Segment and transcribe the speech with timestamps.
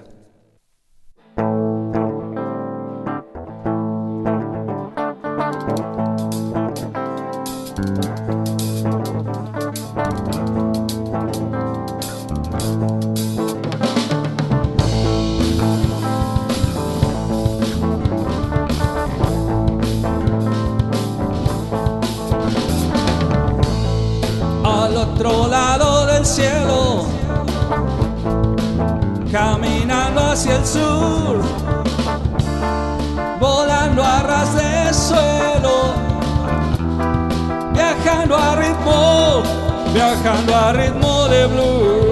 [39.93, 42.11] Viajando a ritmo de blues.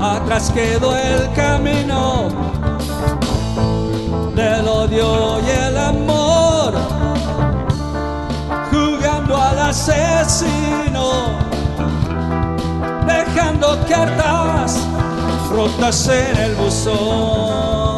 [0.00, 2.28] Atrás quedó el camino
[4.34, 6.74] del odio y el amor,
[8.70, 11.38] jugando al asesino,
[13.06, 14.78] dejando cartas
[15.54, 17.94] rotas en el buzón.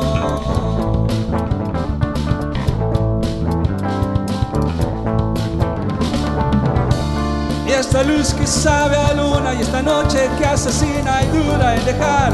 [7.78, 12.33] esta luz que sabe a luna y esta noche que asesina y dura en dejar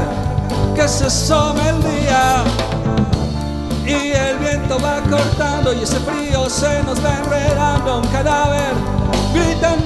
[0.73, 2.43] que se asome el día.
[3.85, 8.73] Y el viento va cortando y ese frío se nos va enredando un cadáver
[9.33, 9.82] gritando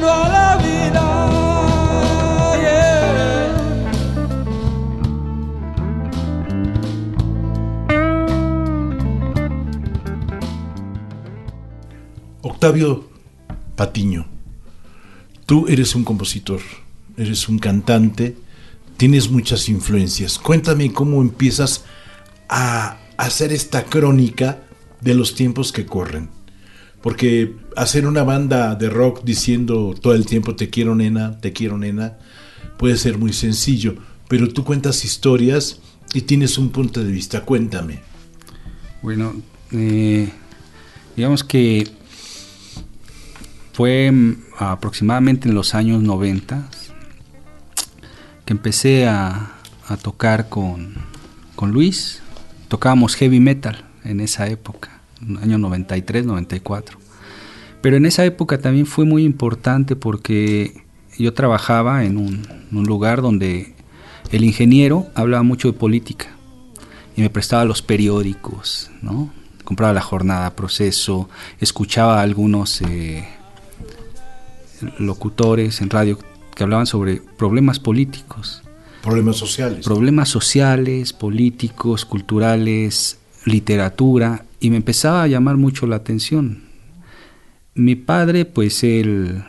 [12.67, 13.07] Octavio
[13.77, 14.25] Patiño
[15.45, 16.59] Tú eres un compositor,
[17.15, 18.35] eres un cantante,
[18.97, 20.37] tienes muchas influencias.
[20.37, 21.85] Cuéntame cómo empiezas
[22.49, 24.63] a hacer esta crónica
[24.99, 26.27] de los tiempos que corren.
[27.01, 31.77] Porque hacer una banda de rock diciendo todo el tiempo te quiero nena, te quiero
[31.77, 32.17] nena,
[32.77, 33.95] puede ser muy sencillo,
[34.27, 35.79] pero tú cuentas historias
[36.13, 37.45] y tienes un punto de vista.
[37.45, 38.01] Cuéntame.
[39.01, 39.41] Bueno,
[39.71, 40.27] eh,
[41.15, 41.95] digamos que
[43.77, 46.67] fue mm, aproximadamente en los años 90
[48.43, 49.51] que empecé a,
[50.01, 50.95] tocar con,
[51.61, 52.23] Luis.
[52.69, 54.99] Tocábamos heavy metal en esa época,
[55.43, 56.97] año 93, 94.
[57.83, 60.83] Pero en esa época también fue muy importante porque
[61.19, 63.75] yo trabajaba en un, un lugar donde
[64.31, 66.29] el ingeniero hablaba mucho de política
[67.15, 69.31] y me prestaba los periódicos, ¿no?
[69.63, 73.27] compraba la jornada, proceso, escuchaba algunos eh,
[74.97, 76.19] locutores en radio
[76.55, 78.63] que hablaban sobre problemas políticos.
[79.01, 79.85] Problemas sociales.
[79.85, 86.63] Problemas sociales, políticos, culturales, literatura, y me empezaba a llamar mucho la atención.
[87.75, 89.43] Mi padre, pues él,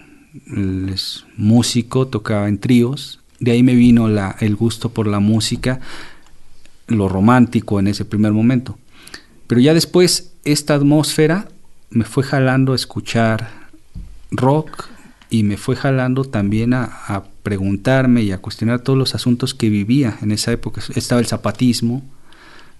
[0.92, 5.80] es músico, tocaba en tríos, de ahí me vino la, el gusto por la música,
[6.86, 8.78] lo romántico en ese primer momento.
[9.46, 11.48] Pero ya después esta atmósfera
[11.90, 13.50] me fue jalando a escuchar
[14.30, 14.88] rock,
[15.30, 20.18] y me fue jalando también a, preguntarme y a cuestionar todos los asuntos que vivía
[20.20, 20.82] en esa época.
[20.94, 22.02] Estaba el zapatismo,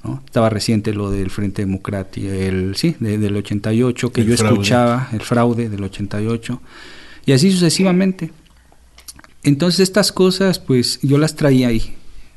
[0.05, 0.23] ¿no?
[0.27, 5.71] estaba reciente lo del Frente Democrático, el, sí, del 88, que yo escuchaba, el fraude
[5.71, 6.61] del 88,
[7.25, 8.31] y así sucesivamente.
[9.43, 11.95] Entonces estas cosas, pues yo las traía ahí,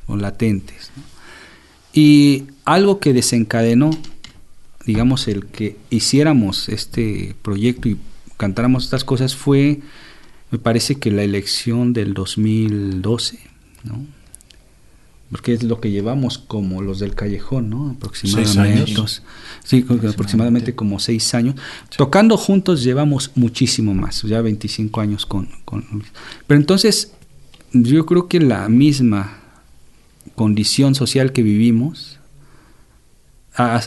[0.08, 0.92] o latentes.
[1.94, 3.92] Y algo que desencadenó,
[4.86, 7.98] digamos, el que hiciéramos este proyecto y
[8.42, 9.82] cantáramos estas cosas fue,
[10.50, 13.38] me parece que la elección del 2012,
[15.30, 17.92] porque es lo que llevamos como los del callejón, ¿no?
[17.92, 18.94] Aproximadamente.
[18.94, 19.22] Años.
[19.64, 21.54] Sí, aproximadamente como seis años.
[21.96, 25.86] Tocando juntos llevamos muchísimo más, ya 25 años con, con
[26.48, 27.14] Pero entonces,
[27.74, 29.38] yo creo que la misma
[30.34, 32.18] condición social que vivimos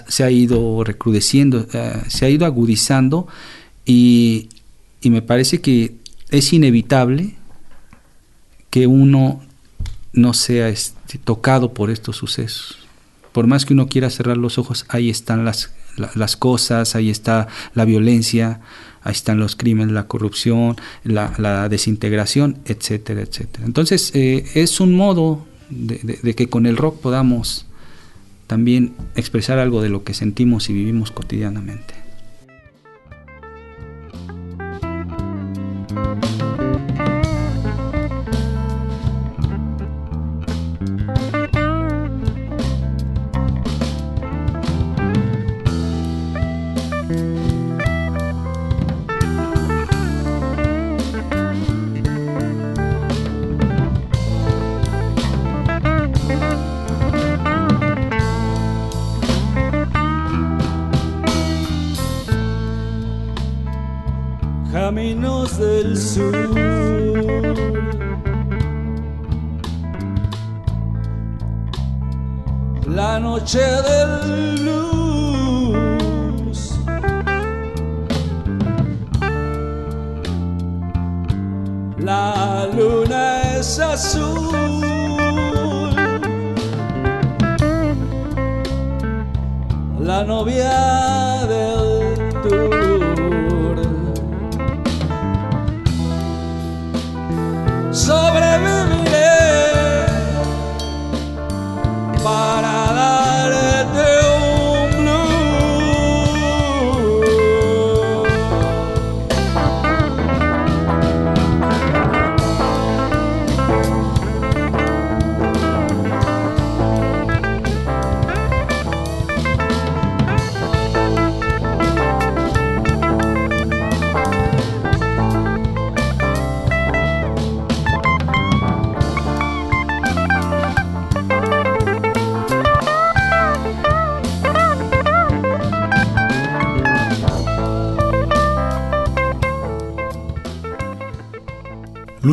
[0.06, 3.26] se ha ido recrudeciendo, eh, se ha ido agudizando
[3.84, 4.48] y,
[5.02, 5.96] me parece que
[6.30, 7.34] es inevitable
[8.70, 9.42] que uno
[10.14, 12.78] no sea este, tocado por estos sucesos.
[13.32, 17.48] Por más que uno quiera cerrar los ojos, ahí están las, las cosas, ahí está
[17.74, 18.60] la violencia,
[19.02, 23.66] ahí están los crímenes, la corrupción, la, desintegración, etcétera, etcétera.
[23.66, 27.66] Entonces, eh, es un modo de, que con el rock podamos
[28.46, 32.03] también expresar algo de lo que sentimos y vivimos cotidianamente.
[73.44, 74.63] noche del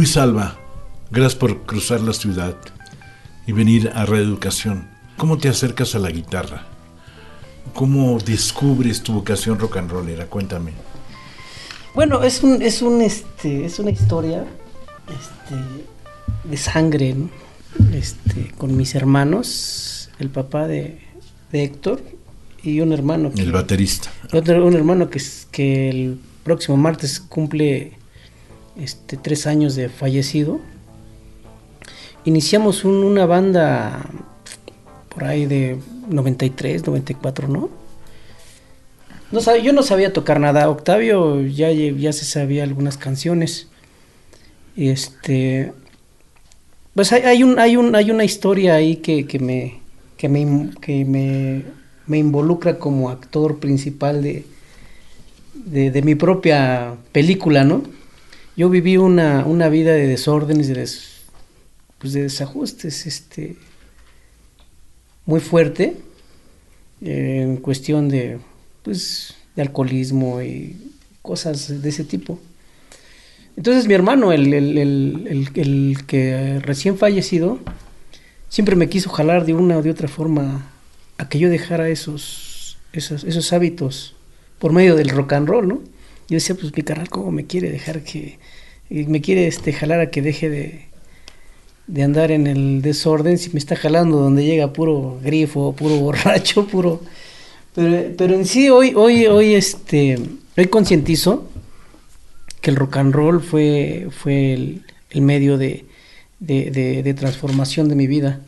[0.02, 0.58] Luis Alba,
[1.12, 2.56] gracias por cruzar la ciudad
[3.46, 4.88] y venir a Reeducación.
[5.16, 6.66] ¿Cómo te acercas a la guitarra?
[7.76, 10.26] ¿Cómo descubres tu vocación rock and rollera?
[10.26, 10.72] Cuéntame.
[11.94, 14.44] Bueno, es un, es un este, es una historia
[15.08, 17.16] este, de sangre,
[17.94, 21.00] Este, con mis hermanos, el papá de,
[21.52, 22.02] Héctor
[22.64, 23.32] y un hermano.
[23.38, 24.10] el baterista.
[24.34, 25.22] Otro, un hermano que,
[25.52, 28.01] que el próximo martes cumple
[28.82, 30.60] este, tres años de fallecido,
[32.26, 34.10] iniciamos una banda
[35.10, 37.70] por ahí de 93, 94, ¿no?
[39.32, 40.70] no yo no sabía tocar nada.
[40.70, 43.68] Octavio ya, ya se sabía algunas canciones.
[44.76, 45.74] Este.
[46.96, 49.80] Pues hay, un, hay, un, hay una historia ahí que, me,
[50.18, 51.64] que, me, que me,
[52.06, 54.44] me, involucra como actor principal de,
[55.54, 57.84] de mi propia película, ¿no?
[58.56, 60.88] Yo viví una, una vida de desórdenes, de,
[61.98, 63.56] pues de desajustes, este,
[65.26, 65.98] muy fuerte,
[67.02, 68.40] eh, en cuestión de,
[68.84, 70.76] pues, de alcoholismo y
[71.22, 72.40] cosas de ese tipo.
[73.58, 77.60] Entonces mi hermano, el, el, el, el, que recién fallecido,
[78.50, 80.72] siempre me quiso jalar de una o de otra forma
[81.18, 84.16] a que yo dejara esos, esos, esos hábitos
[84.58, 85.82] por medio del rock and roll, ¿no?
[86.32, 88.40] Yo decía, pues mi carnal, ¿cómo me quiere dejar que,
[88.90, 90.86] me quiere este, jalar a que deje de,
[91.88, 96.66] de andar en el desorden si me está jalando donde llega puro grifo, puro borracho,
[96.68, 97.02] puro...
[97.76, 100.22] Pero, pero en sí hoy, hoy, hoy, este,
[100.58, 101.50] hoy concientizo
[102.62, 105.84] que el rock and roll fue, fue el, medio de,
[106.40, 108.40] de, transformación de mi vida.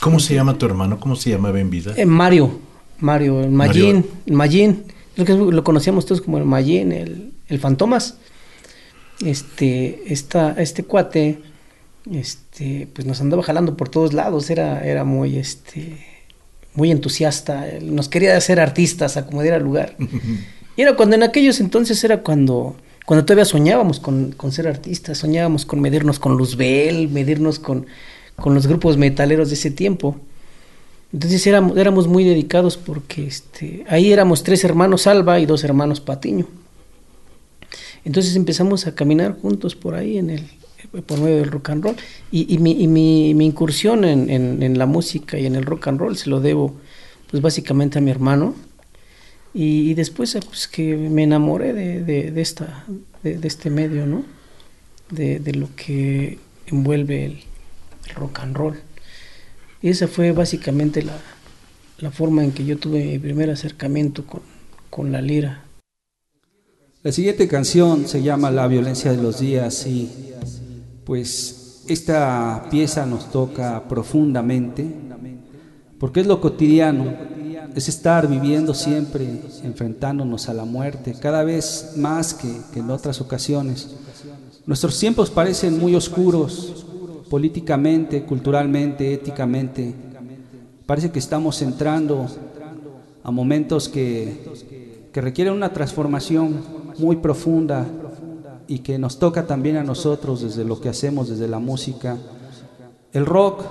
[0.00, 1.00] ¿Cómo se llama tu hermano?
[1.00, 1.94] ¿Cómo se llama en vida?
[1.96, 2.60] Eh, Mario,
[3.00, 4.84] Mario, el Magín, el Magín
[5.26, 8.16] lo conocíamos todos como el Mayen, el, el Fantomas.
[9.24, 11.40] Este, esta, este cuate,
[12.12, 15.98] este, pues nos andaba jalando por todos lados, era, era muy, este,
[16.74, 19.96] muy entusiasta, nos quería hacer artistas a como diera lugar.
[20.76, 25.18] y era cuando en aquellos entonces era cuando, cuando todavía soñábamos con, con ser artistas,
[25.18, 27.86] soñábamos con medirnos con Luzbel, medirnos con,
[28.36, 30.20] con los grupos metaleros de ese tiempo.
[31.12, 36.00] Entonces éramos, éramos muy dedicados porque este, ahí éramos tres hermanos Alba y dos hermanos
[36.00, 36.46] Patiño.
[38.04, 40.46] Entonces empezamos a caminar juntos por ahí en el,
[41.06, 41.96] por medio del rock and roll.
[42.30, 46.00] Y, y, mi, y mi, incursión en, en, la música y en el rock and
[46.00, 46.76] roll se lo debo
[47.30, 48.54] pues básicamente a mi hermano.
[49.54, 52.84] Y, y después pues, que me enamoré de, de, de esta,
[53.22, 54.24] de, este medio, ¿no?
[55.10, 57.40] De, lo que envuelve el,
[58.08, 58.78] el rock and roll.
[59.80, 61.16] Y esa fue básicamente la,
[61.98, 64.40] la, forma en que yo tuve mi primer acercamiento con,
[64.90, 65.64] con, la lira.
[67.02, 70.10] La siguiente canción se llama La violencia de los días y
[71.04, 74.84] pues esta pieza nos toca profundamente
[75.98, 77.12] porque es lo cotidiano,
[77.74, 83.20] es estar viviendo siempre, enfrentándonos a la muerte, cada vez más que, que en otras
[83.20, 83.96] ocasiones.
[84.64, 86.86] Nuestros tiempos parecen muy oscuros,
[87.28, 89.94] políticamente, culturalmente, éticamente.
[90.86, 92.26] Parece que estamos entrando
[93.22, 94.78] a momentos que,
[95.12, 96.60] requieren una transformación
[96.98, 97.84] muy profunda
[98.68, 102.16] y que nos toca también a nosotros desde lo que hacemos, desde la música.
[103.12, 103.64] El rock,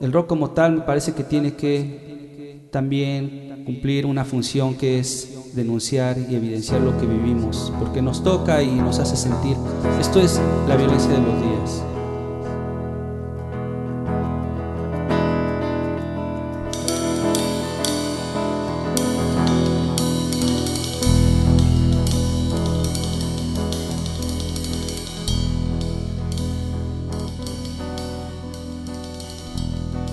[0.00, 5.54] el rock como tal me parece que tiene que también cumplir una función que es
[5.54, 9.56] denunciar y evidenciar lo que vivimos, porque nos toca y nos hace sentir.
[10.00, 11.91] Esto es la violencia de los días.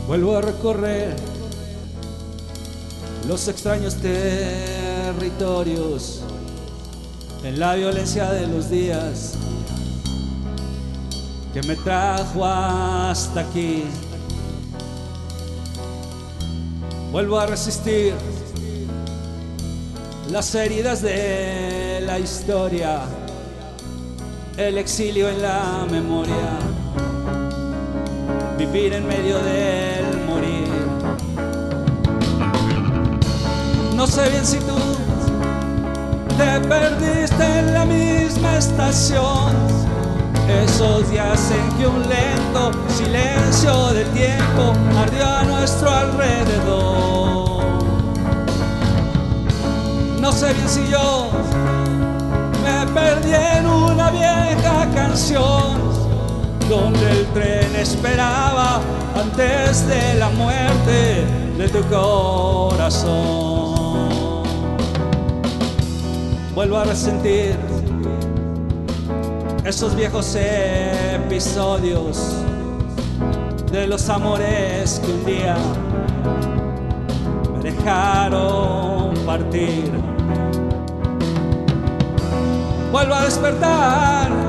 [0.10, 1.16] Vuelvo a recorrer
[3.28, 5.42] los extraños territorios
[7.44, 9.36] en la violencia de los días
[11.54, 13.84] que me trajo hasta aquí.
[17.12, 18.16] Vuelvo a resistir
[20.32, 23.02] las heridas de la historia,
[24.58, 26.79] el exilio en la memoria
[28.60, 30.68] vivir en medio del morir.
[33.96, 34.76] No sé bien si tú
[36.38, 39.56] te perdiste en la misma estación.
[40.66, 47.64] Esos días en que un lento silencio del tiempo ardió a nuestro alrededor.
[50.20, 51.30] No sé bien si yo
[52.66, 55.89] me perdí en una vieja canción
[56.70, 58.80] donde el tren esperaba
[59.16, 61.26] antes de la muerte
[61.58, 63.10] de tu corazón.
[66.54, 67.58] Vuelvo a resentir
[69.66, 72.36] esos viejos episodios
[73.72, 75.58] de los amores que un día
[77.52, 79.90] me dejaron partir.
[82.92, 84.49] Vuelvo a despertar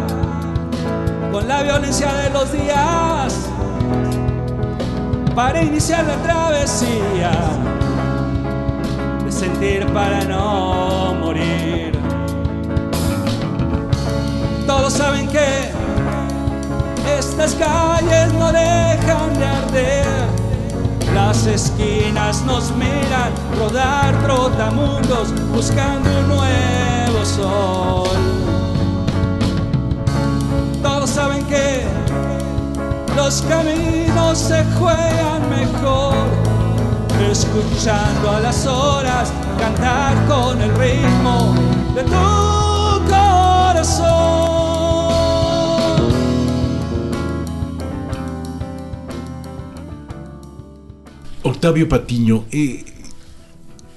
[1.32, 3.34] con la violencia de los días
[5.34, 7.30] para iniciar la travesía
[9.24, 11.92] de sentir para no morir.
[14.66, 15.70] Todos saben que
[17.18, 20.06] estas calles no dejan de arder.
[21.14, 28.39] Las esquinas nos miran rodar trotamundos buscando un nuevo sol
[31.50, 31.82] que
[33.16, 36.14] los caminos se juegan mejor,
[37.30, 41.54] escuchando a las horas cantar con el ritmo
[41.94, 44.30] de tu corazón.
[51.42, 52.84] Octavio Patiño, eh,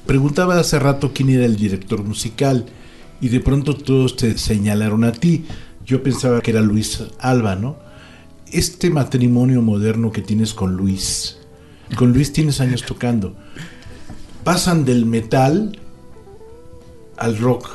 [0.07, 2.65] preguntaba hace rato quién era el director musical
[3.21, 5.45] y de pronto todos te señalaron a ti.
[5.85, 7.77] Yo pensaba que era Luis Alba, ¿no?
[8.51, 11.37] Este matrimonio moderno que tienes con Luis,
[11.95, 13.35] con Luis tienes años tocando,
[14.43, 15.77] pasan del metal
[17.17, 17.69] al rock.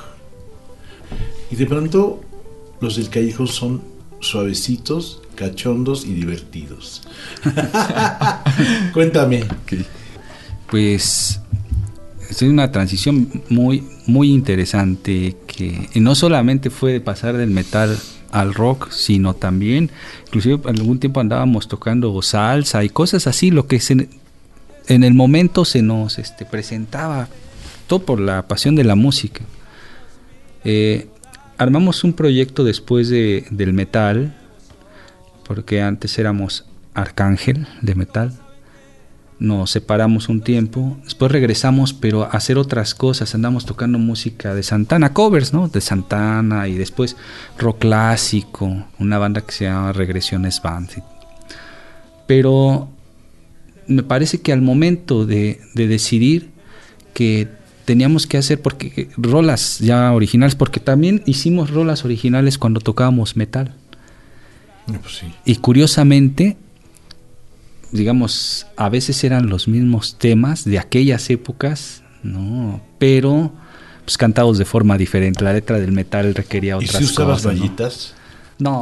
[1.51, 2.21] Y de pronto
[2.81, 3.83] los del Callejo son
[4.21, 7.03] suavecitos, cachondos y divertidos.
[8.93, 9.45] Cuéntame.
[10.71, 11.41] Pues
[12.29, 17.99] es una transición muy, muy interesante que no solamente fue de pasar del metal
[18.31, 19.91] al rock, sino también,
[20.27, 23.81] inclusive algún tiempo andábamos tocando salsa y cosas así, lo que
[24.87, 27.29] en el momento se nos este, presentaba,
[27.89, 29.41] todo por la pasión de la música.
[30.65, 31.09] Eh,
[31.57, 34.37] armamos un proyecto después de, del metal,
[35.45, 38.33] porque antes éramos Arcángel de metal.
[39.41, 43.35] Nos separamos un tiempo, después regresamos, pero a hacer otras cosas.
[43.35, 45.69] Andamos tocando música de Santana, covers, ¿no?
[45.69, 47.17] De Santana y después
[47.57, 51.03] rock clásico, una banda que se llama Regresiones Band.
[52.27, 52.89] Pero
[53.87, 56.51] me parece que al momento de, de decidir
[57.15, 57.49] que
[57.85, 63.75] teníamos que hacer porque rolas ya originales, porque también hicimos rolas originales cuando tocábamos metal.
[64.87, 66.57] Pues y curiosamente,
[67.93, 72.81] digamos, a veces eran los mismos temas de aquellas épocas, ¿no?
[72.99, 73.53] Pero
[74.05, 75.45] pues cantados de forma diferente.
[75.45, 77.55] La letra del metal requería otras ¿Y si usabas cosas.
[77.55, 77.61] ¿no?
[77.61, 78.15] rayitas?
[78.59, 78.81] No.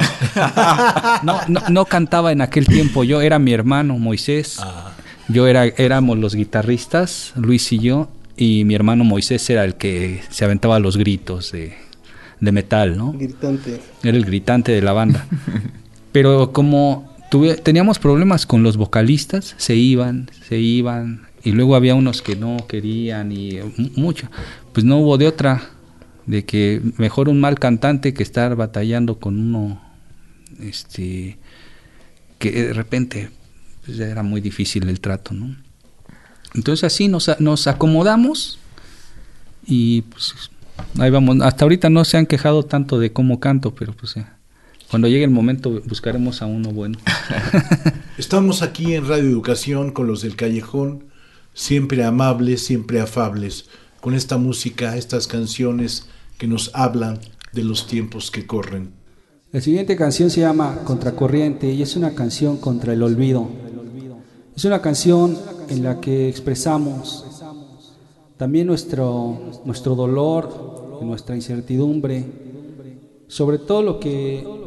[1.23, 3.03] no, no, no cantaba en aquel tiempo.
[3.03, 4.57] Yo era mi hermano Moisés.
[4.59, 4.93] Ah,
[5.27, 10.21] Yo era, éramos los guitarristas, Luis y yo, y mi hermano Moisés era el que
[10.29, 11.75] se aventaba los gritos de,
[12.39, 13.11] de metal, ¿no?
[13.11, 13.81] Gritante.
[14.03, 15.25] Era el gritante de la banda.
[16.11, 17.06] Pero como
[17.63, 22.57] teníamos problemas con los vocalistas, se iban, se iban, y luego había unos que no
[22.67, 24.29] querían y mu- mucho.
[24.73, 25.69] Pues no hubo de otra,
[26.25, 29.81] de que mejor un mal cantante que estar batallando con uno,
[30.59, 31.37] este,
[32.39, 33.29] que de repente
[33.85, 35.55] pues, era muy difícil el trato, ¿no?
[36.55, 38.59] Entonces así nos, nos acomodamos
[39.65, 40.33] y pues
[40.97, 41.37] ahí vamos.
[41.41, 44.36] Hasta ahorita no se han quejado tanto de cómo canto, pero pues ya.
[44.89, 46.97] Cuando llegue el momento buscaremos a uno bueno.
[48.17, 51.05] Estamos aquí en Radio Educación con los del Callejón,
[51.53, 53.65] siempre amables, siempre afables,
[53.99, 57.19] con esta música, estas canciones que nos hablan
[57.51, 58.91] de los tiempos que corren.
[59.51, 63.49] La siguiente canción se llama Contracorriente y es una canción contra el olvido.
[64.55, 65.37] Es una canción
[65.69, 67.25] en la que expresamos
[68.37, 72.25] también nuestro, nuestro dolor, y nuestra incertidumbre,
[73.27, 74.66] sobre todo lo que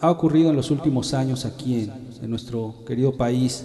[0.00, 1.88] ha ocurrido en los últimos años aquí
[2.22, 3.64] en, nuestro querido país.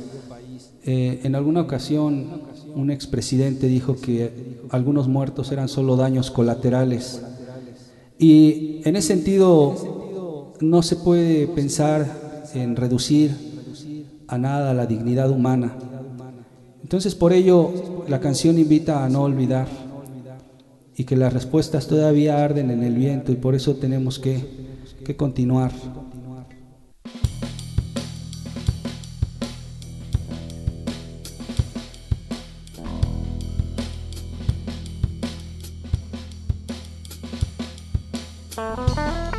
[0.85, 2.41] Eh, en alguna ocasión
[2.75, 7.22] un expresidente dijo que algunos muertos eran solo daños colaterales.
[8.17, 13.35] Y en ese sentido no se puede pensar en reducir
[14.27, 15.75] a nada la dignidad humana.
[16.81, 17.72] Entonces por ello
[18.07, 19.67] la canción invita a no olvidar
[20.96, 25.72] y que las respuestas todavía arden en el viento y por eso tenemos que continuar.
[38.55, 39.32] Música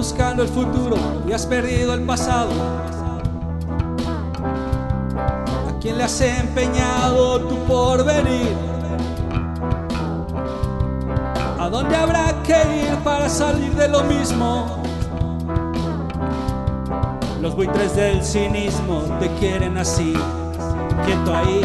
[0.00, 0.96] buscando el futuro
[1.28, 2.52] y has perdido el pasado.
[5.68, 8.56] ¿A quién le has empeñado tu porvenir?
[11.58, 14.82] ¿A dónde habrá que ir para salir de lo mismo?
[17.42, 20.14] Los buitres del cinismo te quieren así,
[21.04, 21.60] quieto ahí.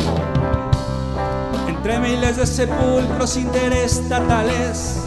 [1.70, 5.06] Entre miles de sepulcros interestatales.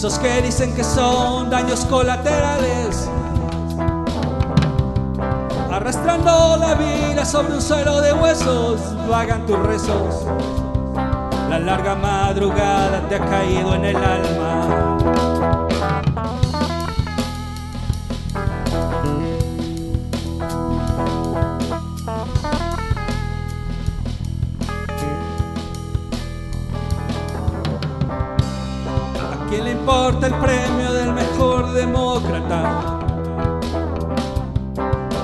[0.00, 3.06] Esos que dicen que son daños colaterales.
[5.70, 10.24] Arrastrando la vida sobre un suelo de huesos, vagan tus rezos.
[11.50, 14.79] La larga madrugada te ha caído en el alma.
[29.90, 33.00] Importa el premio del mejor demócrata?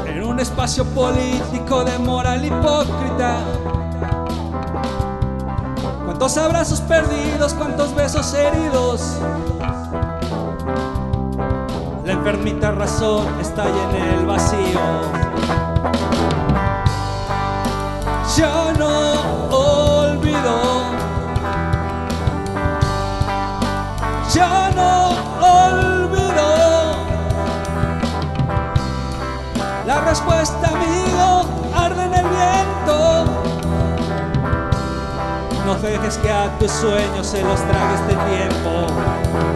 [0.06, 3.38] En un espacio político de moral hipócrita.
[6.04, 9.18] ¿Cuántos abrazos perdidos, cuántos besos heridos?
[12.04, 14.80] La enfermita razón está ahí en el vacío.
[18.36, 19.55] Ya no
[24.36, 25.08] ya no
[25.40, 26.48] olvido.
[29.86, 33.24] La respuesta, amigo, arde en el viento.
[35.64, 39.55] No dejes que a tus sueños se los trague este tiempo.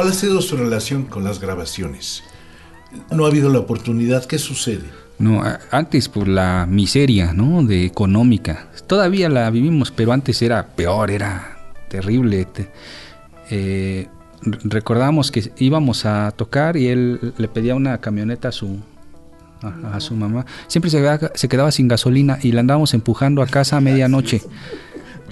[0.00, 2.22] ¿Cuál ha sido su relación con las grabaciones?
[3.10, 4.86] No ha habido la oportunidad, ¿qué sucede?
[5.18, 7.62] No, antes por la miseria, ¿no?
[7.64, 8.70] De económica.
[8.86, 11.58] Todavía la vivimos, pero antes era peor, era
[11.90, 12.48] terrible.
[13.50, 14.08] Eh,
[14.40, 18.78] recordamos que íbamos a tocar y él le pedía una camioneta a su
[19.62, 20.46] a, su mamá.
[20.66, 24.40] Siempre se quedaba, se quedaba sin gasolina y la andábamos empujando a casa a medianoche.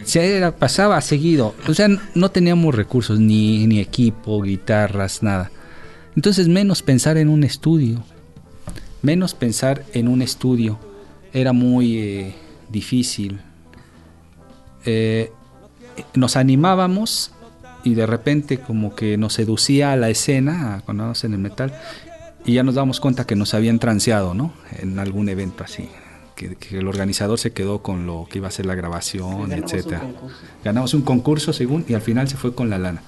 [0.05, 1.55] Se pasaba seguido.
[1.67, 5.51] O sea, no teníamos recursos, ni, ni equipo, guitarras, nada.
[6.17, 8.03] Entonces, menos pensar en un estudio.
[9.03, 10.79] Menos pensar en un estudio.
[11.33, 12.35] Era muy eh,
[12.71, 13.41] difícil.
[14.85, 15.31] Eh,
[16.15, 17.33] nos animábamos
[17.85, 21.73] y de repente como que nos seducía a la escena cuando en el metal
[22.45, 24.53] y ya nos damos cuenta que nos habían transeado, ¿no?
[24.79, 25.89] En algún evento así
[26.39, 30.03] que, el organizador se quedó con lo que iba a ser la grabación, etcétera.
[30.65, 33.03] Ganamos un concurso según y al final se fue con la lana.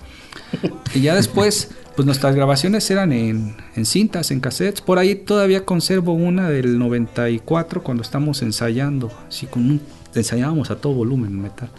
[0.95, 4.81] y ya después, pues nuestras grabaciones eran en, cintas, en cassettes.
[4.81, 9.81] Por ahí todavía conservo una del 94 cuando estamos ensayando, así con un,
[10.15, 11.71] ensayábamos a todo volumen metal.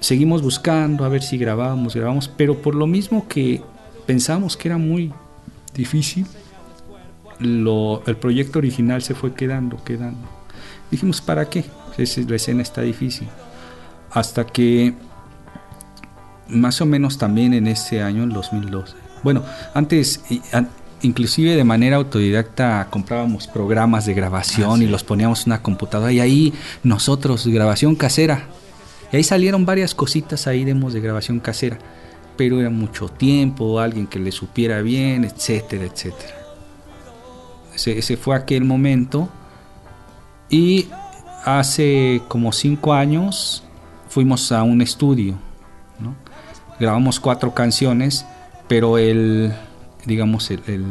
[0.00, 3.62] Seguimos buscando a ver si grabábamos, grabamos, pero por lo mismo que
[4.06, 5.12] pensamos que era muy
[5.74, 6.26] difícil,
[7.38, 10.39] lo, el proyecto original se fue quedando, quedando.
[10.90, 11.64] Dijimos, ¿para qué?
[11.96, 13.28] la escena está difícil.
[14.10, 14.94] Hasta que
[16.48, 18.94] más o menos también en ese año, en 2012.
[19.22, 20.22] Bueno, antes,
[21.02, 26.12] inclusive de manera autodidacta, comprábamos programas de grabación ah, y los poníamos en una computadora
[26.12, 28.46] y ahí nosotros, grabación casera.
[29.12, 31.78] Y ahí salieron varias cositas ahí, demos de grabación casera.
[32.36, 36.34] Pero era mucho tiempo, alguien que le supiera bien, etcétera, etcétera.
[37.74, 39.28] Ese, ese fue aquel momento
[40.50, 40.88] y
[41.44, 43.62] hace como cinco años
[44.08, 45.38] fuimos a un estudio,
[46.80, 48.26] grabamos cuatro canciones,
[48.66, 49.52] pero el,
[50.06, 50.84] digamos, el,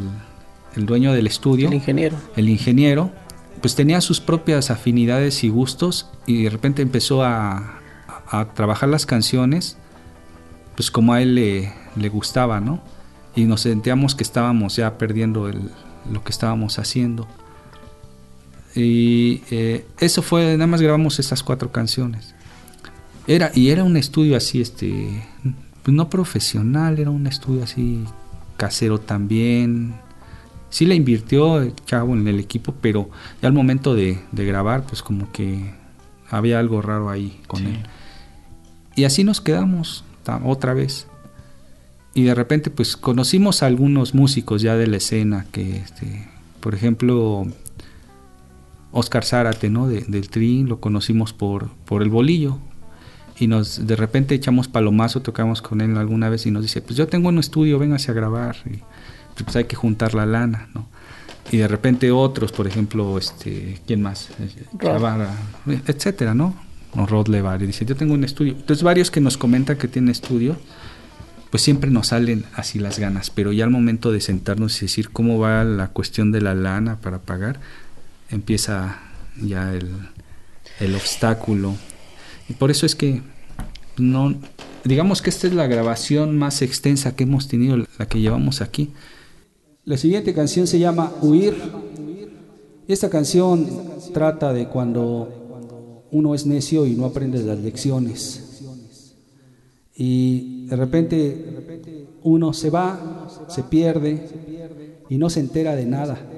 [0.76, 3.12] dueño del estudio, el ingeniero, el ingeniero,
[3.62, 7.76] pues tenía sus propias afinidades y gustos y de repente empezó a,
[8.54, 9.76] trabajar las canciones,
[10.76, 12.80] pues como a él le, gustaba, ¿no?
[13.36, 17.28] Y nos sentíamos que estábamos ya perdiendo lo que estábamos haciendo.
[18.80, 22.34] Y eh, eso fue, nada más grabamos esas cuatro canciones.
[23.28, 25.24] Era, y era un estudio así, este,
[25.84, 28.04] pues no profesional, era un estudio así
[28.58, 29.96] casero también.
[30.70, 33.10] Sí le invirtió el chavo en el equipo, pero
[33.42, 35.74] ya al momento de, grabar, pues como que
[36.30, 37.84] había algo raro ahí con él.
[38.96, 40.04] Y así nos quedamos
[40.46, 41.08] otra vez.
[42.14, 46.28] Y de repente, pues conocimos a algunos músicos ya de la escena que, este,
[46.60, 47.48] por ejemplo,
[48.92, 49.88] Oscar Zárate, ¿no?
[49.88, 52.58] del Tri, lo conocimos por, por el bolillo.
[53.40, 56.98] Y nos de repente echamos palomazo, tocamos con él alguna vez y nos dice, pues
[56.98, 58.58] yo tengo un estudio, véngase a grabar.
[58.66, 58.82] Y
[59.44, 60.88] pues hay que juntar la lana, ¿no?
[61.52, 64.30] Y de repente otros, por ejemplo, este, ¿quién más?
[64.74, 65.30] Grabar,
[65.88, 66.56] etcétera, ¿no?
[66.96, 67.62] O Rod Levar.
[67.64, 68.54] Y dice, yo tengo un estudio.
[68.54, 70.58] Entonces varios que nos comentan que tienen estudio,
[71.50, 73.32] pues siempre nos salen así las ganas.
[73.32, 76.98] Pero ya al momento de sentarnos y decir cómo va la cuestión de la lana
[77.02, 77.60] para pagar,
[78.30, 79.00] empieza
[79.42, 79.90] ya el,
[80.80, 81.76] el obstáculo.
[82.48, 83.22] Y por eso es que
[83.98, 84.36] no,
[84.84, 88.92] digamos que esta es la grabación más extensa que hemos tenido, la que llevamos aquí.
[89.86, 91.56] La siguiente canción se llama Huir.
[92.88, 93.68] Esta canción
[94.14, 98.64] trata de cuando uno es necio y no aprende las lecciones.
[99.96, 104.28] Y de repente uno se va, se pierde
[105.10, 106.29] y no se entera de nada.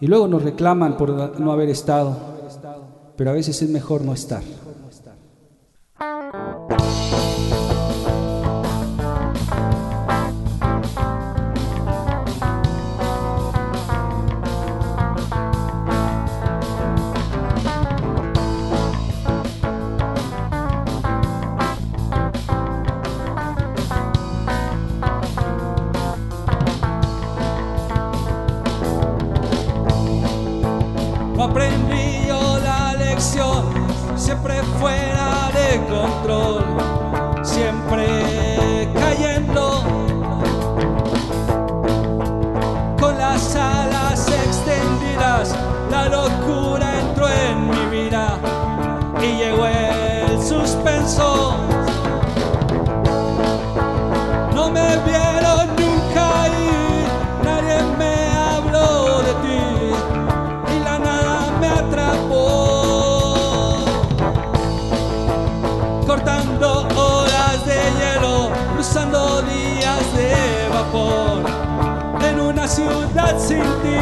[0.00, 2.16] Y luego nos reclaman por no haber estado,
[3.16, 4.42] pero a veces es mejor no estar.
[73.36, 73.98] Sin ti,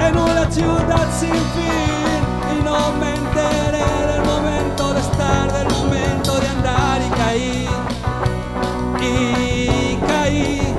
[0.00, 2.20] en una ciudad sin fin,
[2.58, 7.00] y no me enteré del momento de estar, del momento de andar.
[7.02, 7.68] Y caí,
[9.02, 10.74] y caí.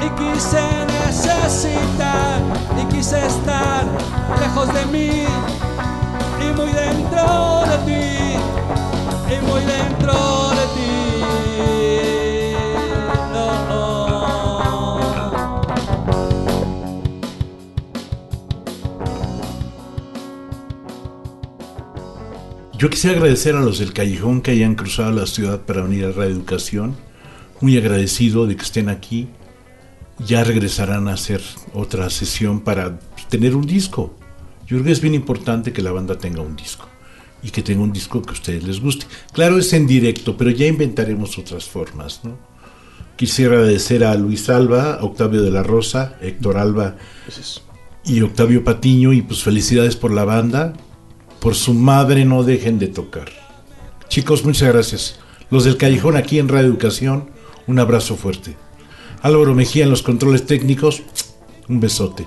[0.00, 2.40] Y quise necesitar,
[2.80, 3.84] y quise estar
[4.40, 5.26] lejos de mí,
[6.40, 8.36] y muy dentro de ti,
[9.34, 10.47] y muy dentro de
[22.78, 26.12] Yo quisiera agradecer a los del Callejón que hayan cruzado la ciudad para venir a
[26.12, 26.94] Radio Educación.
[27.60, 29.26] Muy agradecido de que estén aquí.
[30.24, 31.42] Ya regresarán a hacer
[31.74, 34.14] otra sesión para tener un disco.
[34.60, 36.86] Yo creo que es bien importante que la banda tenga un disco
[37.42, 39.06] y que tenga un disco que a ustedes les guste.
[39.32, 42.20] Claro, es en directo, pero ya inventaremos otras formas.
[42.22, 42.38] ¿no?
[43.16, 46.94] Quisiera agradecer a Luis Alba, Octavio de la Rosa, Héctor Alba
[48.04, 50.74] y Octavio Patiño y pues felicidades por la banda.
[51.40, 53.28] Por su madre no dejen de tocar.
[54.08, 55.20] Chicos, muchas gracias.
[55.50, 57.30] Los del Callejón aquí en Radio Educación,
[57.66, 58.56] un abrazo fuerte.
[59.22, 61.02] Álvaro Mejía en los controles técnicos,
[61.68, 62.26] un besote.